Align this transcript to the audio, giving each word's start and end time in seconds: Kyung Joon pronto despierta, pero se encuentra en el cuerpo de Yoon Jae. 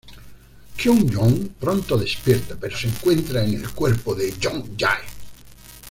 Kyung 0.77 1.05
Joon 1.13 1.33
pronto 1.59 1.95
despierta, 1.95 2.55
pero 2.59 2.75
se 2.75 2.87
encuentra 2.87 3.45
en 3.45 3.53
el 3.53 3.69
cuerpo 3.69 4.15
de 4.15 4.33
Yoon 4.39 4.75
Jae. 4.75 5.03